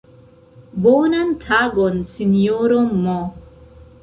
Bonan 0.85 1.29
tagon 1.43 1.99
sinjoro 2.13 2.81
M.! 3.05 3.23